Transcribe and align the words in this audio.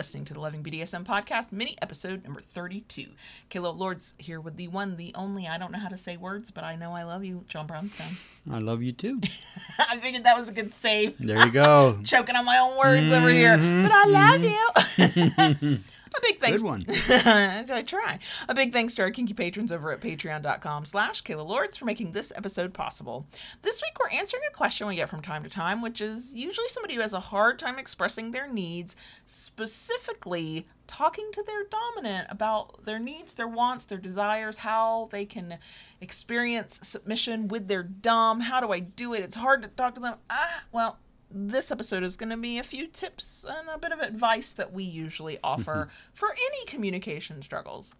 listening 0.00 0.24
to 0.24 0.32
the 0.32 0.40
Loving 0.40 0.62
BDSM 0.62 1.04
podcast, 1.04 1.52
mini 1.52 1.76
episode 1.82 2.24
number 2.24 2.40
32. 2.40 3.08
Kayla 3.50 3.78
Lords 3.78 4.14
here 4.16 4.40
with 4.40 4.56
the 4.56 4.66
one, 4.66 4.96
the 4.96 5.12
only, 5.14 5.46
I 5.46 5.58
don't 5.58 5.72
know 5.72 5.78
how 5.78 5.90
to 5.90 5.98
say 5.98 6.16
words, 6.16 6.50
but 6.50 6.64
I 6.64 6.74
know 6.74 6.92
I 6.92 7.02
love 7.02 7.22
you, 7.22 7.44
John 7.48 7.66
Brownstone. 7.66 8.16
I 8.50 8.60
love 8.60 8.82
you 8.82 8.92
too. 8.92 9.20
I 9.78 9.98
figured 9.98 10.24
that 10.24 10.38
was 10.38 10.48
a 10.48 10.54
good 10.54 10.72
save. 10.72 11.18
There 11.18 11.44
you 11.44 11.52
go. 11.52 11.98
Choking 12.04 12.34
on 12.34 12.46
my 12.46 12.58
own 12.62 12.78
words 12.78 13.12
over 13.14 13.28
here, 13.28 13.58
mm-hmm. 13.58 13.82
but 13.82 13.92
I 13.92 14.04
love 14.06 14.42
you. 14.42 14.68
Mm-hmm. 15.04 15.74
Big 16.30 16.40
thanks. 16.40 16.62
Good 16.62 16.68
one. 16.68 16.84
I 16.88 17.82
try. 17.84 18.20
A 18.48 18.54
big 18.54 18.72
thanks 18.72 18.94
to 18.94 19.02
our 19.02 19.10
kinky 19.10 19.34
patrons 19.34 19.72
over 19.72 19.90
at 19.90 20.00
patreon.com 20.00 20.84
slash 20.84 21.24
Kayla 21.24 21.44
Lords 21.46 21.76
for 21.76 21.86
making 21.86 22.12
this 22.12 22.32
episode 22.36 22.72
possible. 22.72 23.26
This 23.62 23.82
week 23.82 23.98
we're 23.98 24.16
answering 24.16 24.44
a 24.48 24.54
question 24.54 24.86
we 24.86 24.94
get 24.96 25.08
from 25.08 25.22
time 25.22 25.42
to 25.42 25.48
time, 25.48 25.82
which 25.82 26.00
is 26.00 26.32
usually 26.34 26.68
somebody 26.68 26.94
who 26.94 27.00
has 27.00 27.14
a 27.14 27.20
hard 27.20 27.58
time 27.58 27.78
expressing 27.80 28.30
their 28.30 28.46
needs, 28.46 28.94
specifically 29.24 30.68
talking 30.86 31.30
to 31.32 31.42
their 31.42 31.64
dominant 31.64 32.28
about 32.30 32.84
their 32.84 32.98
needs, 32.98 33.34
their 33.34 33.48
wants, 33.48 33.86
their 33.86 33.98
desires, 33.98 34.58
how 34.58 35.08
they 35.10 35.24
can 35.24 35.58
experience 36.00 36.78
submission 36.82 37.48
with 37.48 37.66
their 37.66 37.82
dom. 37.82 38.40
How 38.40 38.60
do 38.60 38.72
I 38.72 38.78
do 38.78 39.14
it? 39.14 39.22
It's 39.22 39.36
hard 39.36 39.62
to 39.62 39.68
talk 39.68 39.96
to 39.96 40.00
them. 40.00 40.14
Ah, 40.30 40.64
well, 40.70 40.98
this 41.30 41.70
episode 41.70 42.02
is 42.02 42.16
going 42.16 42.30
to 42.30 42.36
be 42.36 42.58
a 42.58 42.62
few 42.62 42.86
tips 42.86 43.44
and 43.48 43.68
a 43.68 43.78
bit 43.78 43.92
of 43.92 44.00
advice 44.00 44.52
that 44.52 44.72
we 44.72 44.82
usually 44.82 45.38
offer 45.44 45.88
for 46.12 46.30
any 46.30 46.64
communication 46.66 47.40
struggles. 47.42 47.94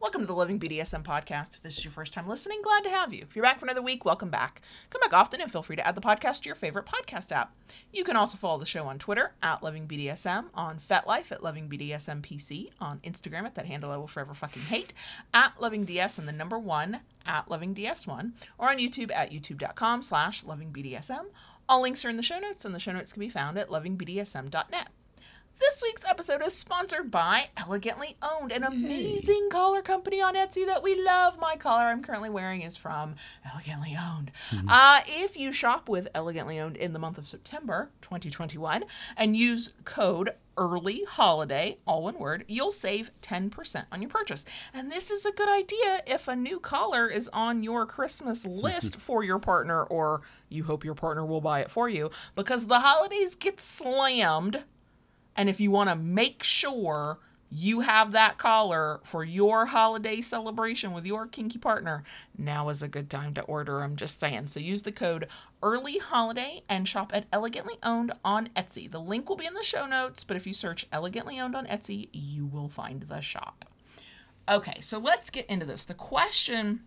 Welcome 0.00 0.22
to 0.22 0.26
the 0.26 0.34
Loving 0.34 0.58
BDSM 0.58 1.02
podcast. 1.02 1.54
If 1.54 1.62
this 1.62 1.78
is 1.78 1.84
your 1.84 1.90
first 1.90 2.12
time 2.12 2.28
listening, 2.28 2.60
glad 2.62 2.84
to 2.84 2.90
have 2.90 3.14
you. 3.14 3.22
If 3.22 3.34
you're 3.34 3.44
back 3.44 3.58
for 3.58 3.64
another 3.64 3.80
week, 3.80 4.04
welcome 4.04 4.28
back. 4.28 4.60
Come 4.90 5.00
back 5.00 5.14
often 5.14 5.40
and 5.40 5.50
feel 5.50 5.62
free 5.62 5.76
to 5.76 5.86
add 5.86 5.94
the 5.94 6.02
podcast 6.02 6.42
to 6.42 6.46
your 6.46 6.56
favorite 6.56 6.84
podcast 6.84 7.32
app. 7.32 7.54
You 7.90 8.04
can 8.04 8.16
also 8.16 8.36
follow 8.36 8.58
the 8.58 8.66
show 8.66 8.86
on 8.86 8.98
Twitter 8.98 9.32
at 9.42 9.62
Loving 9.62 9.86
BDSM, 9.86 10.46
on 10.54 10.78
FetLife 10.78 11.32
at 11.32 11.42
Loving 11.42 11.70
BDSM 11.70 12.20
PC, 12.20 12.70
on 12.80 12.98
Instagram 12.98 13.44
at 13.44 13.54
that 13.54 13.66
handle 13.66 13.92
I 13.92 13.96
will 13.96 14.06
forever 14.06 14.34
fucking 14.34 14.62
hate, 14.62 14.92
at 15.32 15.58
Loving 15.58 15.84
DS 15.86 16.18
and 16.18 16.28
the 16.28 16.32
number 16.32 16.58
one 16.58 17.00
at 17.24 17.50
Loving 17.50 17.74
DS1, 17.74 18.32
or 18.58 18.68
on 18.70 18.78
YouTube 18.78 19.10
at 19.10 19.30
youtube.com 19.30 20.02
slash 20.02 20.44
Loving 20.44 20.70
BDSM. 20.70 21.26
All 21.68 21.80
links 21.80 22.04
are 22.04 22.10
in 22.10 22.16
the 22.16 22.22
show 22.22 22.38
notes, 22.38 22.64
and 22.64 22.74
the 22.74 22.80
show 22.80 22.92
notes 22.92 23.12
can 23.12 23.20
be 23.20 23.28
found 23.28 23.58
at 23.58 23.68
lovingbdsm.net. 23.68 24.88
This 25.60 25.82
week's 25.82 26.04
episode 26.04 26.42
is 26.42 26.52
sponsored 26.52 27.10
by 27.10 27.48
Elegantly 27.56 28.16
Owned, 28.22 28.50
an 28.50 28.64
amazing 28.64 29.48
collar 29.50 29.82
company 29.82 30.20
on 30.20 30.34
Etsy 30.34 30.66
that 30.66 30.82
we 30.82 31.00
love. 31.00 31.38
My 31.38 31.56
collar 31.56 31.84
I'm 31.84 32.02
currently 32.02 32.28
wearing 32.28 32.62
is 32.62 32.76
from 32.76 33.14
Elegantly 33.52 33.96
Owned. 34.00 34.32
Uh, 34.68 35.00
if 35.06 35.36
you 35.36 35.52
shop 35.52 35.88
with 35.88 36.08
Elegantly 36.14 36.58
Owned 36.58 36.76
in 36.76 36.92
the 36.92 36.98
month 36.98 37.18
of 37.18 37.28
September 37.28 37.90
2021 38.02 38.84
and 39.16 39.36
use 39.36 39.72
code 39.84 40.30
early 40.56 41.04
holiday, 41.08 41.78
all 41.86 42.02
one 42.02 42.18
word, 42.18 42.44
you'll 42.48 42.70
save 42.70 43.10
10% 43.22 43.84
on 43.92 44.02
your 44.02 44.10
purchase. 44.10 44.44
And 44.72 44.90
this 44.90 45.10
is 45.10 45.24
a 45.24 45.32
good 45.32 45.48
idea 45.48 46.02
if 46.06 46.28
a 46.28 46.36
new 46.36 46.58
collar 46.58 47.08
is 47.08 47.28
on 47.32 47.62
your 47.62 47.86
Christmas 47.86 48.44
list 48.46 48.96
for 48.96 49.22
your 49.22 49.38
partner 49.38 49.82
or 49.84 50.22
you 50.48 50.64
hope 50.64 50.84
your 50.84 50.94
partner 50.94 51.24
will 51.24 51.40
buy 51.40 51.60
it 51.60 51.70
for 51.70 51.88
you 51.88 52.10
because 52.34 52.66
the 52.66 52.80
holidays 52.80 53.34
get 53.34 53.60
slammed 53.60 54.64
and 55.36 55.48
if 55.48 55.60
you 55.60 55.70
want 55.70 55.90
to 55.90 55.96
make 55.96 56.42
sure 56.42 57.18
you 57.50 57.80
have 57.80 58.10
that 58.12 58.36
collar 58.36 59.00
for 59.04 59.22
your 59.22 59.66
holiday 59.66 60.20
celebration 60.20 60.92
with 60.92 61.06
your 61.06 61.26
kinky 61.26 61.58
partner, 61.58 62.02
now 62.36 62.68
is 62.68 62.82
a 62.82 62.88
good 62.88 63.08
time 63.08 63.32
to 63.34 63.42
order. 63.42 63.80
I'm 63.80 63.94
just 63.94 64.18
saying. 64.18 64.48
So 64.48 64.58
use 64.58 64.82
the 64.82 64.90
code 64.90 65.28
early 65.62 65.98
holiday 65.98 66.62
and 66.68 66.88
shop 66.88 67.12
at 67.14 67.26
Elegantly 67.32 67.74
Owned 67.84 68.12
on 68.24 68.48
Etsy. 68.56 68.90
The 68.90 69.00
link 69.00 69.28
will 69.28 69.36
be 69.36 69.46
in 69.46 69.54
the 69.54 69.62
show 69.62 69.86
notes, 69.86 70.24
but 70.24 70.36
if 70.36 70.48
you 70.48 70.52
search 70.52 70.86
Elegantly 70.90 71.38
Owned 71.38 71.54
on 71.54 71.66
Etsy, 71.66 72.08
you 72.12 72.44
will 72.44 72.68
find 72.68 73.02
the 73.02 73.20
shop. 73.20 73.64
Okay, 74.48 74.80
so 74.80 74.98
let's 74.98 75.30
get 75.30 75.46
into 75.46 75.64
this. 75.64 75.84
The 75.84 75.94
question 75.94 76.80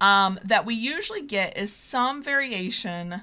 um, 0.00 0.38
that 0.44 0.64
we 0.64 0.74
usually 0.74 1.22
get 1.22 1.58
is 1.58 1.72
some 1.72 2.22
variation 2.22 3.22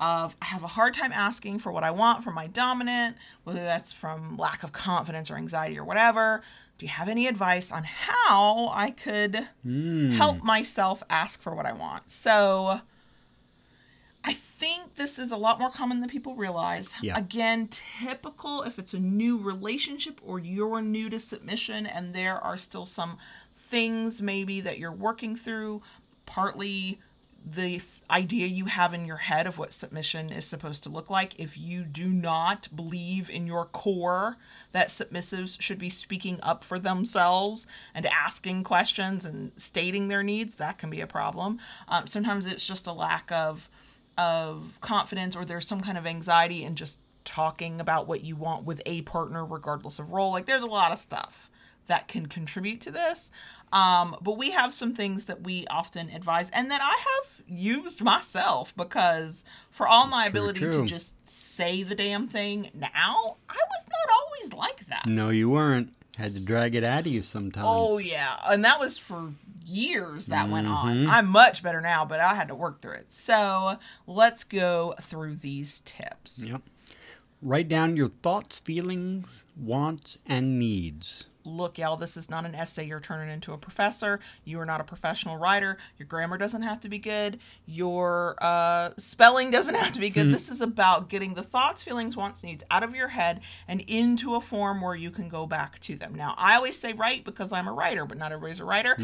of 0.00 0.34
I 0.40 0.46
have 0.46 0.64
a 0.64 0.68
hard 0.68 0.94
time 0.94 1.12
asking 1.12 1.58
for 1.58 1.70
what 1.70 1.84
I 1.84 1.90
want 1.90 2.24
from 2.24 2.34
my 2.34 2.46
dominant, 2.46 3.16
whether 3.44 3.60
that's 3.60 3.92
from 3.92 4.36
lack 4.36 4.62
of 4.62 4.72
confidence 4.72 5.30
or 5.30 5.36
anxiety 5.36 5.78
or 5.78 5.84
whatever. 5.84 6.42
Do 6.78 6.86
you 6.86 6.90
have 6.92 7.08
any 7.08 7.26
advice 7.26 7.70
on 7.70 7.84
how 7.84 8.72
I 8.74 8.90
could 8.90 9.48
hmm. 9.62 10.12
help 10.12 10.42
myself 10.42 11.02
ask 11.10 11.42
for 11.42 11.54
what 11.54 11.66
I 11.66 11.74
want? 11.74 12.10
So 12.10 12.80
I 14.24 14.32
think 14.32 14.96
this 14.96 15.18
is 15.18 15.30
a 15.30 15.36
lot 15.36 15.58
more 15.58 15.70
common 15.70 16.00
than 16.00 16.08
people 16.08 16.34
realize. 16.34 16.94
Yeah. 17.02 17.18
Again, 17.18 17.68
typical 17.70 18.62
if 18.62 18.78
it's 18.78 18.94
a 18.94 18.98
new 18.98 19.38
relationship 19.38 20.20
or 20.24 20.38
you're 20.38 20.82
new 20.82 21.10
to 21.10 21.18
submission 21.18 21.86
and 21.86 22.14
there 22.14 22.36
are 22.36 22.56
still 22.56 22.86
some 22.86 23.18
things 23.54 24.20
maybe 24.20 24.60
that 24.60 24.78
you're 24.78 24.92
working 24.92 25.36
through, 25.36 25.82
partly 26.26 27.00
the 27.44 27.78
th- 27.78 28.00
idea 28.10 28.46
you 28.46 28.66
have 28.66 28.92
in 28.92 29.06
your 29.06 29.16
head 29.16 29.46
of 29.46 29.58
what 29.58 29.72
submission 29.72 30.30
is 30.30 30.44
supposed 30.44 30.82
to 30.82 30.88
look 30.88 31.08
like. 31.08 31.38
If 31.40 31.56
you 31.56 31.84
do 31.84 32.08
not 32.08 32.68
believe 32.74 33.30
in 33.30 33.46
your 33.46 33.64
core 33.64 34.36
that 34.72 34.88
submissives 34.88 35.60
should 35.60 35.78
be 35.78 35.90
speaking 35.90 36.38
up 36.42 36.62
for 36.62 36.78
themselves 36.78 37.66
and 37.94 38.06
asking 38.06 38.64
questions 38.64 39.24
and 39.24 39.52
stating 39.56 40.08
their 40.08 40.22
needs, 40.22 40.56
that 40.56 40.78
can 40.78 40.90
be 40.90 41.00
a 41.00 41.06
problem. 41.06 41.58
Um, 41.88 42.06
sometimes 42.06 42.46
it's 42.46 42.66
just 42.66 42.86
a 42.86 42.92
lack 42.92 43.30
of 43.32 43.68
of 44.18 44.78
confidence 44.82 45.34
or 45.34 45.46
there's 45.46 45.66
some 45.66 45.80
kind 45.80 45.96
of 45.96 46.06
anxiety 46.06 46.62
in 46.62 46.74
just 46.76 46.98
talking 47.24 47.80
about 47.80 48.06
what 48.06 48.22
you 48.22 48.36
want 48.36 48.64
with 48.64 48.82
a 48.84 49.02
partner 49.02 49.44
regardless 49.44 49.98
of 49.98 50.10
role. 50.12 50.30
Like 50.30 50.46
there's 50.46 50.62
a 50.62 50.66
lot 50.66 50.92
of 50.92 50.98
stuff 50.98 51.49
that 51.90 52.08
can 52.08 52.26
contribute 52.26 52.80
to 52.82 52.90
this. 52.90 53.30
Um, 53.72 54.16
but 54.20 54.36
we 54.38 54.50
have 54.50 54.72
some 54.72 54.94
things 54.94 55.26
that 55.26 55.42
we 55.42 55.66
often 55.68 56.10
advise 56.10 56.50
and 56.50 56.70
that 56.70 56.80
I 56.82 56.90
have 56.90 57.42
used 57.46 58.02
myself 58.02 58.74
because 58.76 59.44
for 59.70 59.86
all 59.86 60.06
my 60.06 60.26
ability 60.26 60.60
to 60.60 60.84
just 60.86 61.14
say 61.28 61.82
the 61.82 61.94
damn 61.94 62.26
thing 62.26 62.70
now, 62.74 63.36
I 63.48 63.54
was 63.54 63.88
not 63.88 64.16
always 64.16 64.52
like 64.52 64.86
that. 64.86 65.06
No, 65.06 65.30
you 65.30 65.50
weren't. 65.50 65.92
Had 66.16 66.30
to 66.30 66.44
drag 66.44 66.74
it 66.74 66.84
out 66.84 67.00
of 67.00 67.06
you 67.06 67.22
sometimes. 67.22 67.66
Oh 67.68 67.98
yeah, 67.98 68.36
and 68.50 68.64
that 68.64 68.78
was 68.80 68.98
for 68.98 69.32
years 69.64 70.26
that 70.26 70.50
went 70.50 70.66
on. 70.66 70.88
Mm-hmm. 70.88 71.10
I'm 71.10 71.28
much 71.28 71.62
better 71.62 71.80
now, 71.80 72.04
but 72.04 72.20
I 72.20 72.34
had 72.34 72.48
to 72.48 72.54
work 72.54 72.82
through 72.82 72.94
it. 72.94 73.12
So 73.12 73.76
let's 74.06 74.44
go 74.44 74.94
through 75.00 75.36
these 75.36 75.80
tips. 75.84 76.42
Yep. 76.42 76.62
Write 77.42 77.68
down 77.68 77.96
your 77.96 78.08
thoughts, 78.08 78.58
feelings, 78.60 79.44
wants, 79.56 80.18
and 80.26 80.58
needs. 80.58 81.26
Look, 81.42 81.78
y'all, 81.78 81.96
this 81.96 82.18
is 82.18 82.28
not 82.28 82.44
an 82.44 82.54
essay 82.54 82.84
you're 82.86 83.00
turning 83.00 83.32
into 83.32 83.54
a 83.54 83.58
professor. 83.58 84.20
You 84.44 84.60
are 84.60 84.66
not 84.66 84.82
a 84.82 84.84
professional 84.84 85.38
writer. 85.38 85.78
Your 85.98 86.06
grammar 86.06 86.36
doesn't 86.36 86.60
have 86.60 86.80
to 86.80 86.90
be 86.90 86.98
good. 86.98 87.38
Your 87.64 88.36
uh, 88.42 88.90
spelling 88.98 89.50
doesn't 89.50 89.74
have 89.74 89.92
to 89.92 90.00
be 90.00 90.10
good. 90.10 90.30
This 90.34 90.50
is 90.50 90.60
about 90.60 91.08
getting 91.08 91.32
the 91.32 91.42
thoughts, 91.42 91.82
feelings, 91.82 92.14
wants, 92.14 92.44
needs 92.44 92.62
out 92.70 92.82
of 92.82 92.94
your 92.94 93.08
head 93.08 93.40
and 93.66 93.80
into 93.86 94.34
a 94.34 94.40
form 94.42 94.82
where 94.82 94.94
you 94.94 95.10
can 95.10 95.30
go 95.30 95.46
back 95.46 95.78
to 95.80 95.96
them. 95.96 96.14
Now, 96.14 96.34
I 96.36 96.56
always 96.56 96.78
say 96.78 96.92
write 96.92 97.24
because 97.24 97.52
I'm 97.52 97.68
a 97.68 97.72
writer, 97.72 98.04
but 98.04 98.18
not 98.18 98.32
everybody's 98.32 98.60
a 98.60 98.66
writer. 98.66 98.96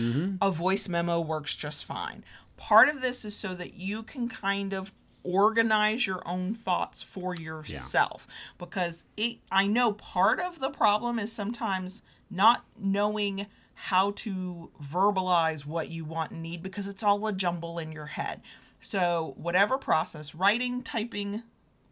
A 0.43 0.51
voice 0.51 0.91
memo 0.91 1.21
works 1.21 1.57
just 1.57 1.87
fine. 1.87 2.23
Part 2.59 2.91
of 2.91 3.01
this 3.01 3.25
is 3.25 3.35
so 3.35 3.55
that 3.55 3.75
you 3.75 4.03
can 4.03 4.29
kind 4.29 4.75
of 4.75 4.93
organize 5.27 6.07
your 6.07 6.23
own 6.27 6.55
thoughts 6.55 7.03
for 7.03 7.35
yourself 7.35 8.27
because 8.59 9.05
it 9.17 9.39
I 9.51 9.67
know 9.67 9.93
part 9.93 10.41
of 10.41 10.61
the 10.61 10.71
problem 10.71 11.19
is 11.19 11.33
sometimes 11.33 12.03
not 12.31 12.65
knowing 12.79 13.47
how 13.75 14.11
to 14.13 14.71
verbalize 14.83 15.67
what 15.67 15.91
you 15.91 16.05
want 16.05 16.31
and 16.33 16.43
need 16.43 16.63
because 16.63 16.89
it's 16.89 17.03
all 17.03 17.27
a 17.27 17.33
jumble 17.33 17.79
in 17.79 17.93
your 17.93 18.07
head. 18.07 18.41
So, 18.81 19.35
whatever 19.37 19.77
process, 19.77 20.35
writing, 20.35 20.83
typing, 20.83 21.43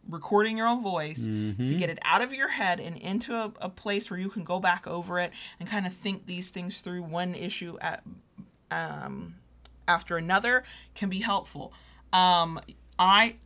recording 0.08 0.56
your 0.56 0.66
own 0.66 0.82
voice 0.82 1.26
to 1.26 1.74
get 1.74 1.90
it 1.90 1.98
out 2.02 2.22
of 2.22 2.32
your 2.32 2.48
head 2.48 2.80
and 2.80 2.96
into 2.96 3.34
a, 3.34 3.52
a 3.60 3.68
place 3.68 4.10
where 4.10 4.18
you 4.20 4.28
can 4.28 4.44
go 4.44 4.60
back 4.60 4.86
over 4.86 5.18
it 5.18 5.32
and 5.60 5.68
kind 5.68 5.86
of 5.86 5.92
think 5.92 6.26
these 6.26 6.50
things 6.50 6.80
through 6.80 7.02
one 7.02 7.34
issue 7.34 7.76
at 7.80 8.02
um, 8.70 9.34
after 9.86 10.16
another 10.16 10.64
can 10.94 11.08
be 11.08 11.18
helpful. 11.18 11.72
Um, 12.12 12.60
I 12.98 13.36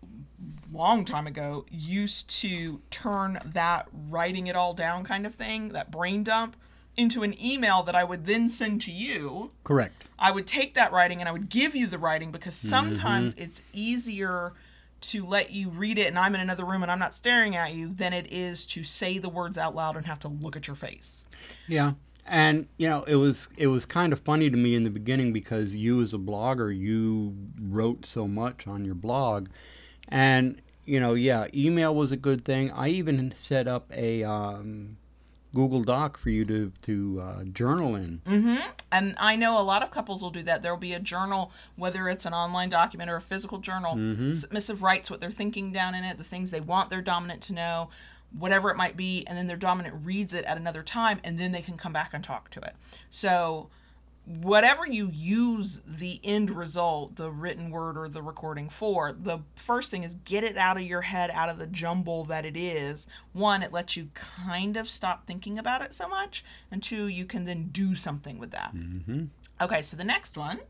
long 0.73 1.05
time 1.05 1.27
ago 1.27 1.65
used 1.71 2.29
to 2.31 2.81
turn 2.91 3.39
that 3.45 3.89
writing 4.09 4.47
it 4.47 4.57
all 4.57 4.75
down 4.75 5.05
kind 5.05 5.27
of 5.27 5.35
thing, 5.35 5.71
that 5.71 5.91
brain 5.91 6.23
dump, 6.23 6.57
into 6.97 7.23
an 7.23 7.35
email 7.43 7.83
that 7.85 7.95
I 7.95 8.05
would 8.05 8.27
then 8.27 8.49
send 8.49 8.81
to 8.83 8.93
you. 8.93 9.51
Correct. 9.65 10.05
I 10.19 10.33
would 10.33 10.47
take 10.47 10.75
that 10.75 10.93
writing 10.93 11.21
and 11.21 11.29
I 11.29 11.33
would 11.33 11.49
give 11.49 11.75
you 11.75 11.87
the 11.87 11.99
writing 11.99 12.33
because 12.33 12.57
mm-hmm. 12.57 12.69
sometimes 12.69 13.35
it's 13.35 13.63
easier 13.73 14.53
to 15.01 15.25
let 15.25 15.53
you 15.53 15.69
read 15.69 15.97
it 15.97 16.09
and 16.09 16.19
I'm 16.19 16.35
in 16.35 16.41
another 16.41 16.65
room 16.65 16.83
and 16.83 16.91
I'm 16.91 16.99
not 16.99 17.15
staring 17.15 17.55
at 17.55 17.73
you 17.73 17.93
than 17.93 18.13
it 18.13 18.33
is 18.33 18.67
to 18.67 18.83
say 18.83 19.19
the 19.19 19.29
words 19.29 19.57
out 19.57 19.77
loud 19.77 19.97
and 19.97 20.07
have 20.07 20.19
to 20.21 20.29
look 20.29 20.57
at 20.57 20.67
your 20.67 20.75
face. 20.75 21.25
Yeah. 21.69 21.93
And 22.29 22.69
you 22.77 22.89
know, 22.89 23.05
it 23.05 23.17
was 23.17 23.49
it 23.57 23.69
was 23.69 23.87
kind 23.87 24.13
of 24.13 24.21
funny 24.21 24.51
to 24.51 24.57
me 24.57 24.75
in 24.75 24.85
the 24.85 24.91
beginning 24.91 25.33
because 25.33 25.75
you 25.75 26.01
as 26.03 26.13
a 26.13 26.19
blogger, 26.19 26.77
you 26.77 27.35
wrote 27.61 28.05
so 28.05 28.29
much 28.29 28.67
on 28.67 28.85
your 28.85 28.95
blog. 28.95 29.49
And 30.09 30.61
you 30.85 31.01
know, 31.01 31.15
yeah, 31.15 31.47
email 31.55 31.95
was 31.95 32.13
a 32.13 32.17
good 32.17 32.45
thing. 32.45 32.71
I 32.73 32.89
even 32.89 33.35
set 33.35 33.67
up 33.67 33.91
a 33.95 34.25
um 34.25 34.99
Google 35.55 35.83
Doc 35.83 36.19
for 36.19 36.29
you 36.29 36.45
to 36.45 36.73
to 36.83 37.21
uh, 37.23 37.45
journal 37.45 37.97
in. 37.97 38.21
Mm-hmm. 38.27 38.71
And 38.93 39.15
I 39.19 39.37
know 39.37 39.59
a 39.59 39.63
lot 39.63 39.83
of 39.83 39.91
couples 39.91 40.23
will 40.23 40.31
do 40.31 40.43
that. 40.43 40.63
There 40.63 40.73
will 40.73 40.81
be 40.81 40.93
a 40.93 41.01
journal, 41.01 41.51
whether 41.77 42.09
it's 42.09 42.27
an 42.27 42.35
online 42.35 42.69
document 42.69 43.11
or 43.11 43.17
a 43.17 43.23
physical 43.23 43.59
journal. 43.59 43.95
Submissive 44.35 44.83
writes 44.83 45.11
what 45.11 45.21
they're 45.21 45.31
thinking 45.31 45.73
down 45.73 45.95
in 45.95 46.05
it, 46.05 46.19
the 46.19 46.25
things 46.25 46.51
they 46.51 46.61
want 46.61 46.91
their 46.91 47.03
dominant 47.03 47.41
to 47.43 47.55
know, 47.55 47.89
whatever 48.31 48.71
it 48.71 48.77
might 48.77 48.97
be, 48.97 49.25
and 49.27 49.39
then 49.39 49.47
their 49.47 49.57
dominant 49.57 50.05
reads 50.05 50.35
it 50.35 50.45
at 50.45 50.57
another 50.57 50.83
time, 50.83 51.21
and 51.25 51.39
then 51.39 51.53
they 51.53 51.63
can 51.63 51.77
come 51.77 51.93
back 51.93 52.11
and 52.13 52.23
talk 52.23 52.51
to 52.51 52.61
it. 52.61 52.75
So 53.11 53.71
whatever 54.25 54.87
you 54.87 55.11
use 55.11 55.81
the 55.87 56.21
end 56.23 56.51
result, 56.51 57.17
the 57.17 57.31
written 57.31 57.71
word 57.71 57.97
or 57.97 58.09
the 58.09 58.21
recording 58.23 58.69
for, 58.69 59.11
the 59.13 59.39
first 59.55 59.91
thing 59.91 60.05
is 60.05 60.17
get 60.17 60.45
it 60.45 60.59
out 60.59 60.77
of 60.77 60.83
your 60.83 61.01
head, 61.01 61.31
out 61.33 61.49
of 61.49 61.59
the 61.59 61.67
jumble 61.67 62.25
that 62.25 62.45
it 62.45 62.55
is. 62.55 63.07
One, 63.33 63.63
it 63.63 63.73
lets 63.73 63.97
you 63.97 64.11
kind 64.15 64.77
of 64.77 64.91
stop 64.91 65.27
thinking 65.27 65.59
about 65.59 65.81
it 65.81 65.95
so 65.95 66.07
much. 66.07 66.45
And 66.71 66.83
two, 66.83 67.07
you 67.07 67.25
can 67.25 67.45
then 67.45 67.71
do 67.73 67.95
something 67.95 68.39
with 68.39 68.51
that. 68.51 68.75
Mm-hmm. 68.75 69.25
Okay, 69.63 69.81
so 69.81 69.97
the 69.97 70.05
next 70.05 70.37
one. 70.37 70.61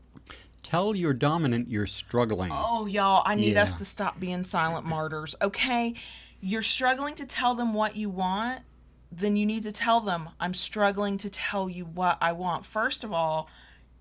Tell 0.63 0.95
your 0.95 1.13
dominant 1.13 1.69
you're 1.69 1.85
struggling. 1.85 2.51
Oh, 2.53 2.85
y'all, 2.85 3.23
I 3.25 3.35
need 3.35 3.57
us 3.57 3.73
to 3.73 3.85
stop 3.85 4.19
being 4.19 4.43
silent 4.43 4.85
martyrs. 4.85 5.35
Okay, 5.41 5.95
you're 6.41 6.61
struggling 6.61 7.15
to 7.15 7.25
tell 7.25 7.55
them 7.55 7.73
what 7.73 7.95
you 7.95 8.09
want, 8.09 8.61
then 9.11 9.35
you 9.35 9.45
need 9.45 9.63
to 9.63 9.71
tell 9.71 10.01
them, 10.01 10.29
I'm 10.39 10.53
struggling 10.53 11.17
to 11.17 11.29
tell 11.29 11.69
you 11.69 11.85
what 11.85 12.17
I 12.21 12.31
want. 12.31 12.65
First 12.65 13.03
of 13.03 13.11
all, 13.11 13.49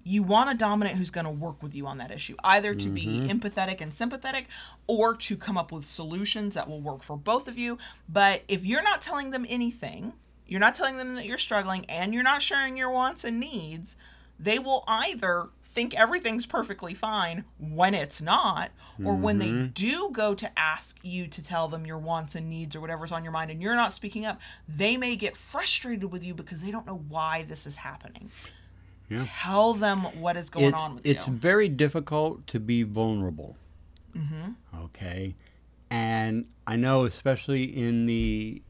you 0.05 0.23
want 0.23 0.51
a 0.51 0.55
dominant 0.55 0.97
who's 0.97 1.11
going 1.11 1.27
to 1.27 1.31
work 1.31 1.63
with 1.63 1.75
you 1.75 1.87
on 1.87 1.99
that 1.99 2.11
issue, 2.11 2.35
either 2.43 2.75
to 2.75 2.89
be 2.89 3.07
mm-hmm. 3.07 3.29
empathetic 3.29 3.81
and 3.81 3.93
sympathetic 3.93 4.47
or 4.87 5.15
to 5.15 5.37
come 5.37 5.59
up 5.59 5.73
with 5.73 5.87
solutions 5.87 6.55
that 6.55 6.69
will 6.69 6.81
work 6.81 7.03
for 7.03 7.17
both 7.17 7.49
of 7.49 7.59
you. 7.59 7.77
But 8.09 8.43
if 8.49 8.65
you're 8.65 8.83
not 8.83 9.03
telling 9.03 9.33
them 9.33 9.45
anything, 9.49 10.15
you're 10.47 10.61
not 10.61 10.75
telling 10.75 10.97
them 10.97 11.15
that 11.17 11.27
you're 11.27 11.37
struggling, 11.37 11.85
and 11.87 12.15
you're 12.15 12.23
not 12.23 12.41
sharing 12.41 12.77
your 12.77 12.91
wants 12.91 13.23
and 13.23 13.39
needs, 13.39 13.99
they 14.39 14.59
will 14.59 14.85
either 14.87 15.49
think 15.63 15.95
everything's 15.95 16.47
perfectly 16.47 16.95
fine 16.95 17.45
when 17.59 17.95
it's 17.95 18.23
not, 18.23 18.71
or 19.05 19.15
when 19.15 19.39
they 19.39 19.53
do 19.75 20.11
go 20.13 20.35
to 20.35 20.59
ask 20.59 20.99
you 21.03 21.27
to 21.29 21.45
tell 21.45 21.69
them 21.69 21.87
your 21.87 21.99
wants 21.99 22.35
and 22.35 22.49
needs 22.49 22.75
or 22.75 22.81
whatever's 22.81 23.13
on 23.13 23.23
your 23.23 23.33
mind 23.33 23.51
and 23.51 23.63
you're 23.63 23.77
not 23.77 23.93
speaking 23.93 24.25
up, 24.27 24.41
they 24.69 24.97
may 24.97 25.15
get 25.15 25.37
frustrated 25.37 26.11
with 26.11 26.25
you 26.25 26.35
because 26.35 26.63
they 26.63 26.71
don't 26.71 26.87
know 26.87 27.05
why 27.09 27.45
this 27.45 27.67
is 27.67 27.77
happening. 27.77 28.31
Yeah. 29.09 29.19
Tell 29.25 29.73
them 29.75 30.01
what 30.21 30.37
is 30.37 30.51
going 30.51 30.67
it's 30.67 30.79
on 30.79 30.97
with 30.97 31.07
it's 31.07 31.27
you. 31.27 31.33
It's 31.33 31.41
very 31.41 31.69
difficult 31.69 32.47
to 32.49 32.61
be 32.61 32.83
vulnerable. 32.83 33.57
Mm-hmm. 34.17 34.53
Okay, 34.85 35.35
and 35.91 36.47
I 36.67 36.77
know 36.77 37.05
especially 37.05 37.65
in 37.65 38.07
the, 38.07 38.61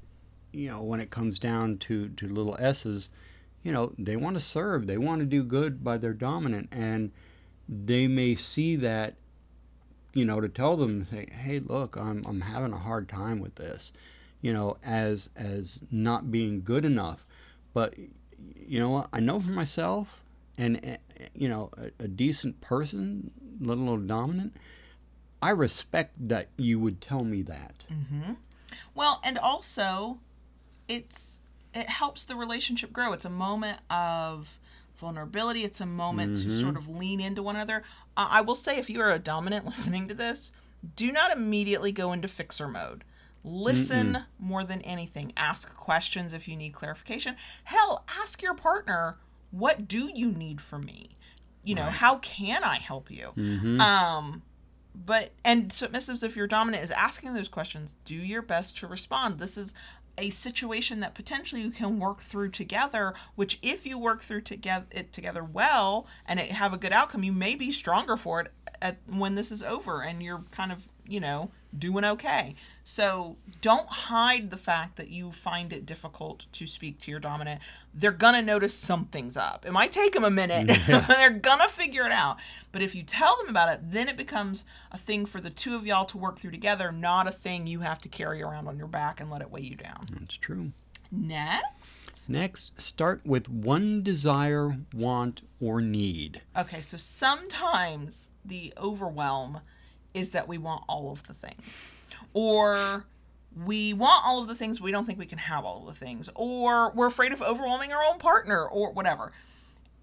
you 0.52 0.68
know, 0.68 0.82
when 0.82 1.00
it 1.00 1.10
comes 1.10 1.38
down 1.38 1.78
to 1.78 2.08
to 2.10 2.28
little 2.28 2.56
s's, 2.58 3.08
you 3.62 3.72
know, 3.72 3.92
they 3.98 4.16
want 4.16 4.36
to 4.36 4.40
serve, 4.40 4.86
they 4.86 4.98
want 4.98 5.20
to 5.20 5.26
do 5.26 5.42
good 5.42 5.82
by 5.82 5.98
their 5.98 6.12
dominant, 6.12 6.68
and 6.72 7.10
they 7.68 8.06
may 8.06 8.34
see 8.34 8.76
that, 8.76 9.14
you 10.14 10.24
know, 10.24 10.40
to 10.40 10.48
tell 10.48 10.76
them, 10.76 11.04
say, 11.04 11.26
hey, 11.30 11.60
look, 11.60 11.96
I'm 11.96 12.24
I'm 12.26 12.40
having 12.42 12.72
a 12.72 12.78
hard 12.78 13.08
time 13.08 13.40
with 13.40 13.56
this, 13.56 13.92
you 14.40 14.52
know, 14.52 14.76
as 14.84 15.30
as 15.36 15.82
not 15.90 16.30
being 16.30 16.62
good 16.62 16.84
enough, 16.84 17.24
but 17.74 17.94
you 18.66 18.78
know 18.78 19.06
I 19.12 19.20
know 19.20 19.40
for 19.40 19.50
myself 19.50 20.22
and 20.56 20.76
uh, 20.76 21.24
you 21.34 21.48
know 21.48 21.70
a, 21.76 22.04
a 22.04 22.08
decent 22.08 22.60
person 22.60 23.30
let 23.60 23.78
alone 23.78 24.06
dominant 24.06 24.54
i 25.42 25.50
respect 25.50 26.12
that 26.28 26.48
you 26.56 26.78
would 26.78 27.00
tell 27.00 27.24
me 27.24 27.42
that. 27.42 27.84
Well, 28.94 29.20
and 29.24 29.38
also, 29.38 30.18
it's 30.88 31.38
it 31.78 31.88
helps 31.88 32.24
the 32.24 32.36
relationship 32.36 32.92
grow. 32.92 33.12
It's 33.12 33.24
a 33.24 33.30
moment 33.30 33.78
of 33.90 34.58
vulnerability. 34.96 35.64
It's 35.64 35.80
a 35.80 35.86
moment 35.86 36.38
to 36.38 36.60
sort 36.60 36.76
of 36.76 36.88
lean 36.88 37.20
into 37.20 37.42
one 37.42 37.56
another. 37.56 37.82
Uh, 38.16 38.28
I 38.30 38.40
will 38.40 38.54
say, 38.54 38.78
if 38.78 38.90
you 38.90 39.00
are 39.00 39.10
a 39.10 39.18
dominant 39.18 39.64
listening 39.72 40.08
to 40.08 40.14
this, 40.14 40.50
do 40.96 41.12
not 41.12 41.30
immediately 41.30 41.92
go 41.92 42.12
into 42.12 42.28
fixer 42.28 42.68
mode. 42.68 43.04
Listen 43.44 44.24
more 44.38 44.64
than 44.64 44.82
anything. 44.82 45.32
Ask 45.36 45.74
questions 45.76 46.32
if 46.32 46.48
you 46.48 46.56
need 46.56 46.72
clarification. 46.74 47.36
Hell, 47.64 48.04
ask 48.20 48.42
your 48.42 48.54
partner, 48.54 49.16
"What 49.52 49.86
do 49.86 50.10
you 50.12 50.32
need 50.32 50.60
from 50.60 50.84
me? 50.84 51.10
You 51.62 51.76
know, 51.76 51.84
how 51.84 52.16
can 52.16 52.64
I 52.64 52.76
help 52.78 53.10
you?" 53.10 53.32
Um, 53.80 54.42
but 54.94 55.30
and 55.44 55.70
submissives 55.70 56.24
if 56.24 56.36
you're 56.36 56.48
dominant 56.48 56.82
is 56.82 56.90
asking 56.90 57.32
those 57.34 57.48
questions 57.48 57.94
do 58.04 58.16
your 58.16 58.42
best 58.42 58.76
to 58.78 58.86
respond 58.86 59.38
this 59.38 59.56
is 59.56 59.72
a 60.18 60.30
situation 60.30 61.00
that 61.00 61.14
potentially 61.14 61.62
you 61.62 61.70
can 61.70 61.98
work 61.98 62.20
through 62.20 62.50
together 62.50 63.14
which 63.36 63.58
if 63.62 63.86
you 63.86 63.98
work 63.98 64.22
through 64.22 64.40
together 64.40 64.86
it 64.90 65.12
together 65.12 65.42
well 65.42 66.06
and 66.26 66.38
it 66.40 66.50
have 66.50 66.72
a 66.72 66.78
good 66.78 66.92
outcome 66.92 67.22
you 67.22 67.32
may 67.32 67.54
be 67.54 67.72
stronger 67.72 68.16
for 68.16 68.40
it 68.40 68.52
at 68.82 68.98
when 69.06 69.34
this 69.34 69.50
is 69.50 69.62
over 69.62 70.02
and 70.02 70.22
you're 70.22 70.44
kind 70.50 70.72
of 70.72 70.86
you 71.08 71.20
know 71.20 71.50
doing 71.76 72.04
okay. 72.04 72.54
So 72.84 73.36
don't 73.60 73.88
hide 73.88 74.50
the 74.50 74.56
fact 74.56 74.96
that 74.96 75.08
you 75.08 75.32
find 75.32 75.72
it 75.72 75.84
difficult 75.84 76.46
to 76.52 76.66
speak 76.66 77.00
to 77.00 77.10
your 77.10 77.20
dominant. 77.20 77.60
They're 77.92 78.10
gonna 78.12 78.42
notice 78.42 78.74
something's 78.74 79.36
up. 79.36 79.66
It 79.66 79.72
might 79.72 79.92
take 79.92 80.14
them 80.14 80.24
a 80.24 80.30
minute. 80.30 80.78
They're 80.86 81.30
gonna 81.30 81.68
figure 81.68 82.06
it 82.06 82.12
out. 82.12 82.38
But 82.72 82.82
if 82.82 82.94
you 82.94 83.02
tell 83.02 83.36
them 83.38 83.48
about 83.48 83.72
it 83.72 83.80
then 83.90 84.08
it 84.08 84.16
becomes 84.16 84.64
a 84.92 84.98
thing 84.98 85.26
for 85.26 85.40
the 85.40 85.50
two 85.50 85.74
of 85.74 85.86
y'all 85.86 86.04
to 86.06 86.18
work 86.18 86.38
through 86.38 86.52
together 86.52 86.92
not 86.92 87.28
a 87.28 87.32
thing 87.32 87.66
you 87.66 87.80
have 87.80 88.00
to 88.00 88.08
carry 88.08 88.42
around 88.42 88.68
on 88.68 88.78
your 88.78 88.86
back 88.86 89.20
and 89.20 89.30
let 89.30 89.42
it 89.42 89.50
weigh 89.50 89.62
you 89.62 89.76
down. 89.76 90.00
That's 90.12 90.36
true. 90.36 90.72
Next. 91.10 92.28
Next 92.28 92.80
start 92.80 93.22
with 93.24 93.48
one 93.48 94.02
desire 94.02 94.76
want 94.94 95.42
or 95.60 95.80
need. 95.80 96.42
Okay 96.56 96.80
so 96.80 96.96
sometimes 96.96 98.30
the 98.44 98.72
overwhelm 98.78 99.60
is 100.14 100.32
that 100.32 100.48
we 100.48 100.58
want 100.58 100.84
all 100.88 101.12
of 101.12 101.26
the 101.26 101.34
things. 101.34 101.94
Or 102.34 103.06
we 103.64 103.92
want 103.92 104.24
all 104.24 104.40
of 104.40 104.48
the 104.48 104.54
things 104.54 104.80
we 104.80 104.92
don't 104.92 105.04
think 105.04 105.18
we 105.18 105.26
can 105.26 105.38
have 105.38 105.64
all 105.64 105.80
of 105.80 105.86
the 105.86 106.04
things. 106.04 106.28
Or 106.34 106.92
we're 106.92 107.06
afraid 107.06 107.32
of 107.32 107.42
overwhelming 107.42 107.92
our 107.92 108.02
own 108.04 108.18
partner 108.18 108.66
or 108.66 108.92
whatever. 108.92 109.32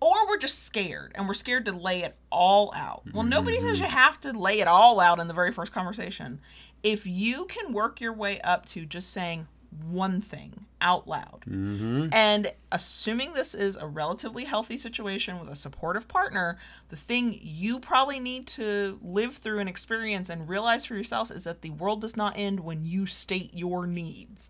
Or 0.01 0.27
we're 0.27 0.37
just 0.37 0.63
scared 0.63 1.13
and 1.15 1.27
we're 1.27 1.33
scared 1.33 1.65
to 1.65 1.71
lay 1.71 2.03
it 2.03 2.15
all 2.31 2.74
out. 2.75 3.03
Well 3.13 3.24
nobody 3.24 3.59
says 3.59 3.79
you 3.79 3.85
have 3.85 4.19
to 4.21 4.38
lay 4.38 4.59
it 4.59 4.67
all 4.67 5.00
out 5.00 5.19
in 5.19 5.27
the 5.27 5.33
very 5.33 5.51
first 5.51 5.71
conversation. 5.71 6.41
If 6.83 7.07
you 7.07 7.45
can 7.45 7.74
work 7.74 8.01
your 8.01 8.13
way 8.13 8.39
up 8.41 8.65
to 8.67 8.85
just 8.85 9.12
saying 9.12 9.47
one 9.84 10.22
thing 10.22 10.65
out 10.82 11.08
loud 11.08 11.44
and 12.13 12.51
assuming 12.72 13.34
this 13.34 13.55
is 13.55 13.75
a 13.75 13.88
relatively 13.88 14.44
healthy 14.44 14.77
situation 14.77 15.39
with 15.39 15.50
a 15.50 15.55
supportive 15.55 16.08
partner, 16.08 16.58
the 16.89 16.96
thing 16.96 17.39
you 17.41 17.79
probably 17.79 18.20
need 18.20 18.46
to 18.48 19.00
live 19.03 19.36
through 19.36 19.60
and 19.60 19.70
experience 19.70 20.29
and 20.29 20.48
realize 20.48 20.86
for 20.86 20.96
yourself 20.96 21.32
is 21.32 21.46
that 21.46 21.62
the 21.62 21.72
world 21.72 22.01
does 22.01 22.15
not 22.15 22.34
end 22.36 22.60
when 22.60 22.86
you 22.86 23.05
state 23.05 23.51
your 23.53 23.88
needs. 23.88 24.50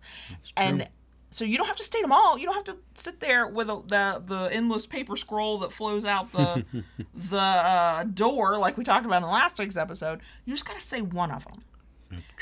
And 0.56 0.88
so 1.30 1.44
you 1.44 1.56
don't 1.58 1.66
have 1.66 1.76
to 1.76 1.84
state 1.84 2.02
them 2.02 2.12
all. 2.12 2.38
You 2.38 2.46
don't 2.46 2.54
have 2.54 2.64
to 2.64 2.78
sit 2.94 3.20
there 3.20 3.46
with 3.46 3.68
a, 3.68 3.82
the 3.86 4.22
the 4.24 4.48
endless 4.54 4.86
paper 4.86 5.16
scroll 5.16 5.58
that 5.58 5.72
flows 5.72 6.04
out 6.04 6.32
the 6.32 6.64
the 7.14 7.38
uh, 7.38 8.04
door 8.04 8.58
like 8.58 8.76
we 8.76 8.84
talked 8.84 9.06
about 9.06 9.22
in 9.22 9.28
last 9.28 9.58
week's 9.58 9.76
episode. 9.76 10.20
You 10.44 10.54
just 10.54 10.66
got 10.66 10.76
to 10.76 10.82
say 10.82 11.02
one 11.02 11.30
of 11.30 11.44
them. 11.44 11.62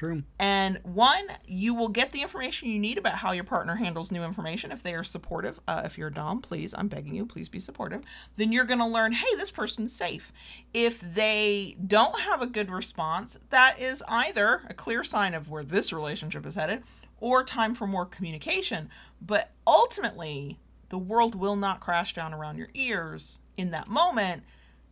True 0.04 0.22
And 0.38 0.78
one, 0.82 1.26
you 1.46 1.74
will 1.74 1.88
get 1.88 2.12
the 2.12 2.22
information 2.22 2.68
you 2.68 2.78
need 2.78 2.98
about 2.98 3.16
how 3.16 3.32
your 3.32 3.44
partner 3.44 3.74
handles 3.76 4.12
new 4.12 4.22
information. 4.22 4.72
If 4.72 4.82
they 4.82 4.94
are 4.94 5.04
supportive, 5.04 5.60
uh, 5.66 5.82
if 5.84 5.98
you're 5.98 6.08
a 6.08 6.12
Dom, 6.12 6.40
please, 6.40 6.74
I'm 6.76 6.88
begging 6.88 7.14
you, 7.14 7.26
please 7.26 7.48
be 7.48 7.60
supportive. 7.60 8.02
Then 8.36 8.52
you're 8.52 8.64
going 8.64 8.80
to 8.80 8.86
learn, 8.86 9.12
hey, 9.12 9.34
this 9.36 9.50
person's 9.50 9.94
safe. 9.94 10.32
If 10.72 11.00
they 11.00 11.76
don't 11.86 12.20
have 12.20 12.42
a 12.42 12.46
good 12.46 12.70
response, 12.70 13.38
that 13.50 13.80
is 13.80 14.02
either 14.08 14.62
a 14.68 14.74
clear 14.74 15.04
sign 15.04 15.34
of 15.34 15.48
where 15.48 15.64
this 15.64 15.92
relationship 15.92 16.46
is 16.46 16.54
headed 16.54 16.82
or 17.20 17.44
time 17.44 17.74
for 17.74 17.86
more 17.86 18.06
communication. 18.06 18.90
But 19.20 19.52
ultimately, 19.66 20.58
the 20.88 20.98
world 20.98 21.34
will 21.34 21.56
not 21.56 21.80
crash 21.80 22.14
down 22.14 22.34
around 22.34 22.58
your 22.58 22.68
ears 22.74 23.38
in 23.56 23.70
that 23.70 23.88
moment. 23.88 24.42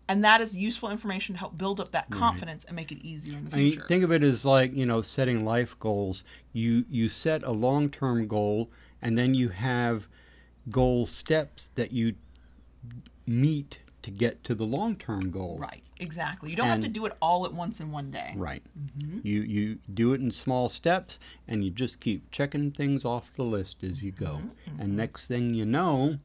And 0.09 0.25
that 0.25 0.41
is 0.41 0.57
useful 0.57 0.91
information 0.91 1.35
to 1.35 1.39
help 1.39 1.57
build 1.57 1.81
up 1.81 1.91
that 1.93 2.11
confidence 2.11 2.65
and 2.65 2.77
make 2.77 2.93
it 2.93 2.99
easier 3.03 3.39
in 3.39 3.45
the 3.47 3.55
I 3.55 3.57
mean, 3.59 3.73
future. 3.73 3.87
think 3.89 4.05
of 4.05 4.13
it 4.13 4.23
as 4.23 4.45
like 4.45 4.75
you 4.75 4.85
know 4.85 5.01
setting 5.01 5.45
life 5.45 5.79
goals. 5.79 6.25
You 6.53 6.85
you 6.91 7.09
set 7.09 7.43
a 7.45 7.53
long 7.53 7.89
term 7.89 8.27
goal, 8.27 8.71
and 9.01 9.17
then 9.17 9.33
you 9.35 9.49
have 9.51 10.09
goal 10.71 11.07
steps 11.07 11.71
that 11.77 11.93
you 11.93 12.15
meet 13.27 13.79
to 14.03 14.11
get 14.11 14.43
to 14.45 14.55
the 14.55 14.65
long 14.65 14.97
term 14.97 15.31
goal. 15.31 15.59
Right, 15.61 15.83
exactly. 16.01 16.51
You 16.51 16.57
don't 16.57 16.69
have 16.69 16.81
to 16.81 16.89
do 16.89 17.07
it 17.07 17.13
all 17.23 17.47
at 17.47 17.53
once 17.53 17.81
in 17.81 17.93
one 17.93 18.11
day. 18.11 18.35
Right. 18.37 18.63
Mm-hmm. 18.79 19.21
You 19.27 19.43
you 19.43 19.79
do 19.95 20.13
it 20.13 20.21
in 20.21 20.31
small 20.31 20.69
steps, 20.69 21.19
and 21.49 21.65
you 21.65 21.71
just 21.71 22.01
keep 22.01 22.31
checking 22.33 22.73
things 22.73 23.05
off 23.05 23.33
the 23.33 23.45
list 23.45 23.85
as 23.85 24.03
you 24.03 24.11
go. 24.11 24.41
Mm-hmm, 24.69 24.81
And 24.81 24.97
next 24.97 25.29
thing 25.29 25.55
you 25.55 25.65
know, 25.65 26.19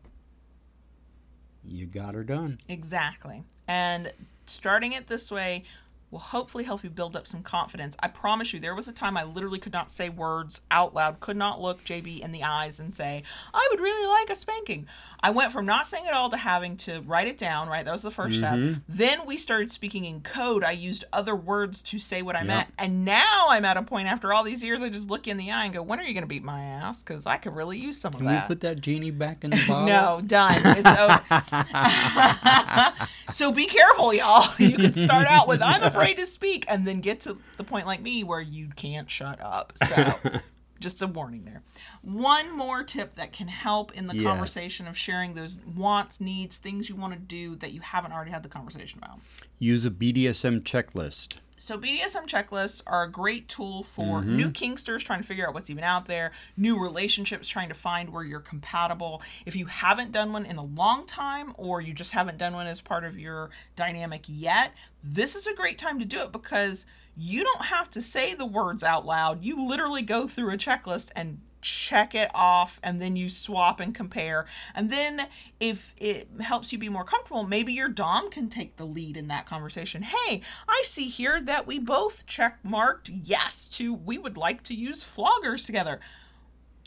you 1.63 1.85
got 1.85 2.15
her 2.15 2.23
done. 2.23 2.59
Exactly. 2.67 3.43
And 3.67 4.11
starting 4.45 4.93
it 4.93 5.07
this 5.07 5.31
way 5.31 5.63
will 6.09 6.19
hopefully 6.19 6.63
help 6.63 6.83
you 6.83 6.89
build 6.89 7.15
up 7.15 7.27
some 7.27 7.43
confidence. 7.43 7.95
I 7.99 8.07
promise 8.07 8.53
you, 8.53 8.59
there 8.59 8.75
was 8.75 8.87
a 8.87 8.93
time 8.93 9.17
I 9.17 9.23
literally 9.23 9.59
could 9.59 9.73
not 9.73 9.89
say 9.89 10.09
words 10.09 10.61
out 10.71 10.93
loud, 10.93 11.19
could 11.19 11.35
not 11.37 11.61
look 11.61 11.83
JB 11.83 12.19
in 12.19 12.31
the 12.31 12.43
eyes 12.43 12.79
and 12.79 12.93
say, 12.93 13.23
I 13.53 13.67
would 13.71 13.79
really 13.79 14.07
like 14.07 14.29
a 14.29 14.35
spanking. 14.35 14.87
I 15.19 15.31
went 15.31 15.51
from 15.51 15.65
not 15.65 15.87
saying 15.87 16.05
it 16.05 16.13
all 16.13 16.29
to 16.29 16.37
having 16.37 16.77
to 16.77 17.01
write 17.01 17.27
it 17.27 17.37
down, 17.37 17.67
right? 17.67 17.83
That 17.83 17.91
was 17.91 18.03
the 18.03 18.11
1st 18.11 18.37
step. 18.37 18.53
Mm-hmm. 18.53 18.79
Then 18.87 19.25
we 19.25 19.35
started 19.35 19.71
speaking 19.71 20.05
in 20.05 20.21
code. 20.21 20.63
I 20.63 20.71
used 20.71 21.03
other 21.11 21.35
words 21.35 21.81
to 21.83 21.99
say 21.99 22.21
what 22.21 22.35
I 22.35 22.43
meant. 22.43 22.69
And 22.77 23.03
now 23.03 23.47
I'm 23.49 23.65
at 23.65 23.75
a 23.75 23.81
point 23.81 24.07
after 24.07 24.31
all 24.31 24.43
these 24.43 24.63
years, 24.63 24.81
I 24.81 24.89
just 24.89 25.09
look 25.09 25.27
you 25.27 25.31
in 25.31 25.37
the 25.37 25.51
eye 25.51 25.65
and 25.65 25.73
go, 25.73 25.81
when 25.81 25.99
are 25.99 26.03
you 26.03 26.13
going 26.13 26.23
to 26.23 26.27
beat 26.27 26.43
my 26.43 26.61
ass? 26.61 27.03
Because 27.03 27.25
I 27.25 27.37
could 27.37 27.55
really 27.55 27.77
use 27.77 27.99
some 27.99 28.13
of 28.13 28.19
Can 28.19 28.27
we 28.27 28.33
that. 28.33 28.47
put 28.47 28.61
that 28.61 28.79
genie 28.79 29.11
back 29.11 29.43
in 29.43 29.49
the 29.49 29.63
bottle? 29.67 29.87
No, 29.87 30.21
done. 30.25 30.61
It's 30.63 30.87
over. 30.87 31.21
so 33.31 33.51
be 33.51 33.65
careful, 33.65 34.13
y'all. 34.13 34.47
You 34.57 34.77
could 34.77 34.95
start 34.95 35.27
out 35.27 35.47
with 35.47 35.61
"I'm 35.61 35.91
afraid 36.01 36.17
to 36.17 36.25
speak" 36.25 36.65
and 36.69 36.87
then 36.87 37.01
get 37.01 37.19
to 37.21 37.37
the 37.57 37.63
point 37.63 37.85
like 37.85 38.01
me 38.01 38.23
where 38.23 38.41
you 38.41 38.69
can't 38.75 39.09
shut 39.09 39.41
up. 39.41 39.73
So, 39.75 40.13
just 40.79 41.01
a 41.01 41.07
warning 41.07 41.45
there. 41.45 41.61
One 42.01 42.55
more 42.55 42.83
tip 42.83 43.15
that 43.15 43.33
can 43.33 43.47
help 43.47 43.93
in 43.93 44.07
the 44.07 44.23
conversation 44.23 44.87
of 44.87 44.97
sharing 44.97 45.33
those 45.33 45.59
wants, 45.75 46.21
needs, 46.21 46.57
things 46.57 46.89
you 46.89 46.95
want 46.95 47.13
to 47.13 47.19
do 47.19 47.55
that 47.57 47.73
you 47.73 47.81
haven't 47.81 48.11
already 48.11 48.31
had 48.31 48.43
the 48.43 48.49
conversation 48.49 48.99
about. 48.99 49.19
Use 49.59 49.85
a 49.85 49.91
BDSM 49.91 50.63
checklist. 50.63 51.35
So 51.59 51.75
BDSM 51.75 52.27
checklists 52.27 52.83
are 52.85 53.03
a 53.03 53.11
great 53.11 53.49
tool 53.49 53.83
for 53.83 54.21
mm-hmm. 54.21 54.37
new 54.37 54.49
kinksters 54.51 55.03
trying 55.03 55.21
to 55.21 55.27
figure 55.27 55.47
out 55.47 55.55
what's 55.55 55.71
even 55.71 55.83
out 55.83 56.05
there, 56.05 56.31
new 56.55 56.79
relationships 56.79 57.47
trying 57.47 57.69
to 57.69 57.73
find 57.73 58.11
where 58.11 58.23
you're 58.23 58.39
compatible. 58.39 59.23
If 59.47 59.55
you 59.55 59.65
haven't 59.65 60.11
done 60.11 60.33
one 60.33 60.45
in 60.45 60.57
a 60.57 60.63
long 60.63 61.07
time 61.07 61.53
or 61.57 61.81
you 61.81 61.93
just 61.93 62.11
haven't 62.11 62.37
done 62.37 62.53
one 62.53 62.67
as 62.67 62.79
part 62.79 63.03
of 63.03 63.17
your 63.17 63.49
dynamic 63.75 64.25
yet, 64.27 64.73
this 65.03 65.35
is 65.35 65.47
a 65.47 65.55
great 65.55 65.79
time 65.79 65.97
to 65.97 66.05
do 66.05 66.19
it 66.19 66.31
because 66.31 66.85
you 67.15 67.43
don't 67.43 67.65
have 67.65 67.89
to 67.89 68.01
say 68.01 68.35
the 68.35 68.45
words 68.45 68.83
out 68.83 69.07
loud. 69.07 69.43
You 69.43 69.67
literally 69.67 70.03
go 70.03 70.27
through 70.27 70.53
a 70.53 70.57
checklist 70.57 71.09
and 71.15 71.41
check 71.61 72.15
it 72.15 72.31
off 72.33 72.79
and 72.83 73.01
then 73.01 73.15
you 73.15 73.29
swap 73.29 73.79
and 73.79 73.93
compare. 73.93 74.45
And 74.75 74.91
then 74.91 75.27
if 75.59 75.93
it 75.97 76.27
helps 76.41 76.71
you 76.71 76.77
be 76.77 76.89
more 76.89 77.03
comfortable 77.03 77.43
maybe 77.43 77.73
your 77.73 77.89
dom 77.89 78.29
can 78.29 78.49
take 78.49 78.75
the 78.77 78.85
lead 78.85 79.17
in 79.17 79.27
that 79.27 79.45
conversation. 79.45 80.03
Hey 80.03 80.41
i 80.67 80.81
see 80.83 81.07
here 81.07 81.41
that 81.41 81.67
we 81.67 81.79
both 81.79 82.25
check 82.25 82.59
marked 82.63 83.09
yes 83.09 83.67
to 83.67 83.93
we 83.93 84.17
would 84.17 84.37
like 84.37 84.63
to 84.63 84.73
use 84.75 85.03
floggers 85.03 85.65
together 85.65 85.99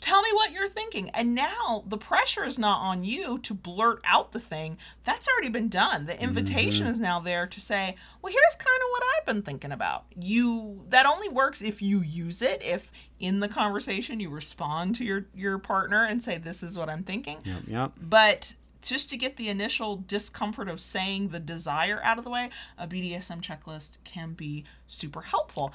tell 0.01 0.21
me 0.21 0.29
what 0.33 0.51
you're 0.51 0.67
thinking. 0.67 1.09
And 1.11 1.33
now 1.33 1.83
the 1.87 1.97
pressure 1.97 2.43
is 2.43 2.59
not 2.59 2.81
on 2.81 3.03
you 3.03 3.37
to 3.39 3.53
blurt 3.53 4.01
out 4.03 4.31
the 4.31 4.39
thing. 4.39 4.77
That's 5.03 5.27
already 5.29 5.49
been 5.49 5.69
done. 5.69 6.07
The 6.07 6.21
invitation 6.21 6.87
is 6.87 6.99
now 6.99 7.19
there 7.19 7.47
to 7.47 7.61
say 7.61 7.95
well 8.21 8.33
here's 8.33 8.55
kind 8.55 8.81
of 8.81 8.87
what 8.91 9.03
i've 9.17 9.25
been 9.25 9.41
thinking 9.41 9.71
about. 9.71 10.05
You 10.19 10.79
that 10.89 11.05
only 11.05 11.29
works 11.29 11.61
if 11.61 11.81
you 11.81 12.01
use 12.01 12.41
it 12.41 12.63
if 12.65 12.91
in 13.19 13.39
the 13.39 13.47
conversation 13.47 14.19
you 14.19 14.29
respond 14.29 14.95
to 14.95 15.05
your 15.05 15.27
your 15.33 15.57
partner 15.59 16.05
and 16.05 16.21
say 16.21 16.37
this 16.37 16.63
is 16.63 16.77
what 16.77 16.89
i'm 16.89 17.03
thinking. 17.03 17.37
Yep, 17.43 17.63
yep. 17.67 17.91
but 18.01 18.55
just 18.81 19.11
to 19.11 19.17
get 19.17 19.37
the 19.37 19.49
initial 19.49 20.03
discomfort 20.07 20.67
of 20.67 20.79
saying 20.81 21.29
the 21.29 21.39
desire 21.39 22.01
out 22.03 22.17
of 22.17 22.23
the 22.23 22.31
way, 22.31 22.49
a 22.79 22.87
BDSM 22.87 23.41
checklist 23.41 23.97
can 24.03 24.33
be 24.33 24.65
super 24.87 25.21
helpful. 25.21 25.71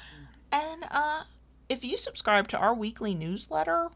And 0.50 0.84
uh, 0.90 1.22
if 1.68 1.84
you 1.84 1.98
subscribe 1.98 2.48
to 2.48 2.58
our 2.58 2.74
weekly 2.74 3.14
newsletter, 3.14 3.90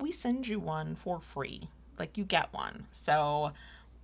we 0.00 0.12
send 0.12 0.48
you 0.48 0.58
one 0.58 0.94
for 0.94 1.20
free. 1.20 1.68
Like 1.98 2.16
you 2.16 2.24
get 2.24 2.52
one. 2.52 2.86
So 2.92 3.52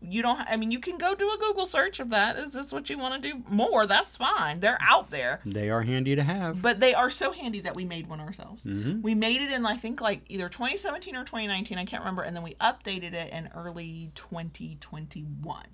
you 0.03 0.23
don't, 0.23 0.39
I 0.49 0.57
mean, 0.57 0.71
you 0.71 0.79
can 0.79 0.99
go 0.99 1.15
do 1.15 1.31
a 1.31 1.39
Google 1.39 1.67
search 1.67 2.01
of 2.01 2.11
that. 2.11 2.37
Is 2.37 2.53
this 2.53 2.73
what 2.73 2.91
you 2.91 2.99
want 2.99 3.23
to 3.23 3.33
do 3.33 3.43
more? 3.49 3.87
That's 3.87 4.17
fine. 4.17 4.61
They're 4.61 4.79
out 4.81 5.11
there. 5.11 5.41
They 5.45 5.71
are 5.71 5.83
handy 5.83 6.15
to 6.15 6.23
have. 6.23 6.61
But 6.61 6.81
they 6.81 6.95
are 6.95 7.11
so 7.11 7.33
handy 7.33 7.61
that 7.61 7.75
we 7.75 7.85
made 7.85 8.07
one 8.07 8.21
ourselves. 8.21 8.65
Mm-hmm. 8.65 9.01
We 9.01 9.15
made 9.15 9.41
it 9.41 9.51
in, 9.51 9.65
I 9.65 9.77
think, 9.77 10.01
like 10.01 10.21
either 10.29 10.49
2017 10.49 11.17
or 11.17 11.25
2019. 11.25 11.79
I 11.79 11.85
can't 11.85 12.03
remember. 12.03 12.23
And 12.23 12.37
then 12.37 12.43
we 12.43 12.55
updated 12.55 13.15
it 13.15 13.33
in 13.33 13.49
early 13.55 14.11
2021. 14.15 15.65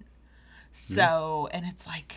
So, 0.71 1.02
mm-hmm. 1.02 1.57
and 1.57 1.67
it's 1.67 1.87
like 1.87 2.14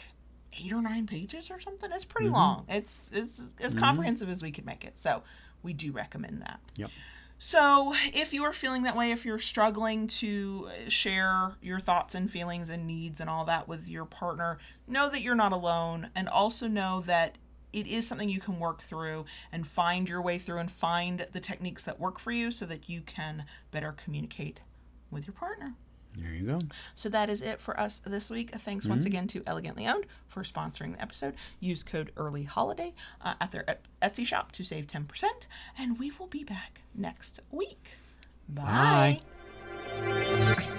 eight 0.63 0.71
or 0.71 0.81
nine 0.81 1.07
pages 1.07 1.49
or 1.49 1.59
something. 1.59 1.91
It's 1.91 2.05
pretty 2.05 2.27
mm-hmm. 2.27 2.35
long. 2.35 2.65
It's, 2.69 3.09
it's 3.13 3.55
as 3.61 3.73
comprehensive 3.73 4.29
as 4.29 4.43
we 4.43 4.51
could 4.51 4.65
make 4.65 4.85
it. 4.85 4.97
So, 4.97 5.23
we 5.63 5.73
do 5.73 5.91
recommend 5.91 6.43
that. 6.43 6.59
Yep. 6.77 6.91
So, 7.37 7.93
if 8.13 8.33
you 8.33 8.43
are 8.45 8.53
feeling 8.53 8.83
that 8.83 8.95
way, 8.95 9.11
if 9.11 9.25
you're 9.25 9.39
struggling 9.39 10.07
to 10.07 10.69
uh, 10.69 10.89
share 10.89 11.55
your 11.61 11.81
thoughts 11.81 12.15
and 12.15 12.31
feelings 12.31 12.69
and 12.69 12.87
needs 12.87 13.19
and 13.19 13.29
all 13.29 13.43
that 13.45 13.67
with 13.67 13.89
your 13.89 14.05
partner, 14.05 14.57
know 14.87 15.09
that 15.09 15.21
you're 15.21 15.35
not 15.35 15.51
alone 15.51 16.09
and 16.15 16.29
also 16.29 16.67
know 16.67 17.03
that 17.07 17.37
it 17.73 17.87
is 17.87 18.07
something 18.07 18.29
you 18.29 18.39
can 18.39 18.57
work 18.57 18.81
through 18.81 19.25
and 19.51 19.67
find 19.67 20.07
your 20.07 20.21
way 20.21 20.37
through 20.37 20.59
and 20.59 20.71
find 20.71 21.27
the 21.33 21.41
techniques 21.41 21.83
that 21.83 21.99
work 21.99 22.19
for 22.19 22.31
you 22.31 22.51
so 22.51 22.65
that 22.65 22.87
you 22.87 23.01
can 23.01 23.43
better 23.69 23.91
communicate 23.91 24.61
with 25.11 25.27
your 25.27 25.33
partner. 25.33 25.75
There 26.17 26.33
you 26.33 26.45
go. 26.45 26.59
So 26.93 27.09
that 27.09 27.29
is 27.29 27.41
it 27.41 27.59
for 27.59 27.79
us 27.79 27.99
this 27.99 28.29
week. 28.29 28.51
Thanks 28.51 28.87
once 28.87 29.05
again 29.05 29.27
to 29.27 29.43
Elegantly 29.45 29.87
Owned 29.87 30.05
for 30.27 30.43
sponsoring 30.43 30.95
the 30.95 31.01
episode. 31.01 31.35
Use 31.59 31.83
code 31.83 32.11
Early 32.15 32.43
Holiday 32.43 32.93
uh, 33.21 33.33
at 33.41 33.51
their 33.51 33.65
Etsy 34.01 34.25
shop 34.25 34.51
to 34.53 34.63
save 34.63 34.87
10%. 34.87 35.23
And 35.77 35.99
we 35.99 36.11
will 36.17 36.27
be 36.27 36.43
back 36.43 36.81
next 36.93 37.41
week. 37.51 37.97
Bye. 38.47 39.21
Bye. 39.89 40.71